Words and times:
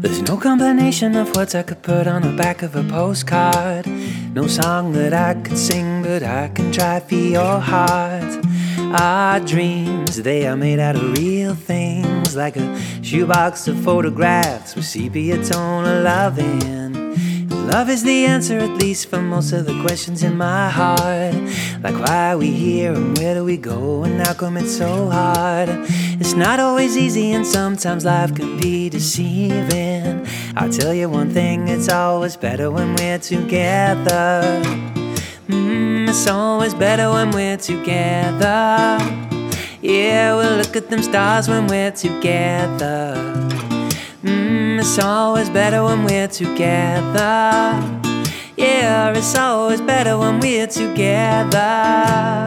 There's 0.00 0.20
no 0.22 0.36
combination 0.36 1.16
of 1.16 1.34
words 1.34 1.54
I 1.54 1.62
could 1.62 1.82
put 1.82 2.06
on 2.06 2.22
the 2.22 2.36
back 2.36 2.62
of 2.62 2.76
a 2.76 2.82
postcard. 2.84 3.86
No 4.34 4.46
song 4.46 4.92
that 4.92 5.14
I 5.14 5.34
could 5.34 5.56
sing, 5.56 6.02
but 6.02 6.22
I 6.22 6.48
can 6.48 6.70
try 6.70 7.00
for 7.00 7.14
your 7.14 7.58
heart. 7.58 8.44
Our 8.78 9.40
dreams, 9.40 10.16
they 10.22 10.46
are 10.46 10.56
made 10.56 10.78
out 10.78 10.96
of 10.96 11.16
real 11.18 11.54
things, 11.54 12.36
like 12.36 12.56
a 12.56 12.78
shoebox 13.02 13.68
of 13.68 13.78
photographs 13.80 14.76
with 14.76 14.84
sepia 14.84 15.42
tone 15.42 15.86
of 15.86 16.04
loving. 16.04 16.85
Love 17.66 17.90
is 17.90 18.04
the 18.04 18.24
answer, 18.26 18.58
at 18.58 18.80
least 18.80 19.08
for 19.10 19.20
most 19.20 19.52
of 19.52 19.66
the 19.66 19.82
questions 19.82 20.22
in 20.22 20.36
my 20.36 20.70
heart. 20.70 21.34
Like 21.82 21.98
why 21.98 22.32
are 22.32 22.38
we 22.38 22.52
here 22.52 22.92
and 22.92 23.18
where 23.18 23.34
do 23.34 23.44
we 23.44 23.56
go 23.56 24.04
and 24.04 24.24
how 24.24 24.34
come 24.34 24.56
it's 24.56 24.76
so 24.76 25.10
hard? 25.10 25.68
It's 26.20 26.34
not 26.34 26.60
always 26.60 26.96
easy 26.96 27.32
and 27.32 27.44
sometimes 27.44 28.04
life 28.04 28.36
can 28.36 28.56
be 28.60 28.88
deceiving. 28.88 30.26
I'll 30.56 30.70
tell 30.70 30.94
you 30.94 31.08
one 31.08 31.30
thing, 31.30 31.66
it's 31.66 31.88
always 31.88 32.36
better 32.36 32.70
when 32.70 32.94
we're 32.94 33.18
together. 33.18 34.62
Mm, 35.48 36.08
it's 36.08 36.28
always 36.28 36.72
better 36.72 37.10
when 37.10 37.32
we're 37.32 37.56
together. 37.56 38.98
Yeah, 39.82 40.36
we'll 40.36 40.56
look 40.56 40.76
at 40.76 40.88
them 40.88 41.02
stars 41.02 41.48
when 41.48 41.66
we're 41.66 41.90
together. 41.90 43.75
It's 44.88 45.00
always 45.00 45.50
better 45.50 45.82
when 45.82 46.04
we're 46.04 46.28
together. 46.28 47.02
Yeah, 48.56 49.12
it's 49.16 49.36
always 49.36 49.80
better 49.80 50.16
when 50.16 50.38
we're 50.38 50.68
together. 50.68 52.45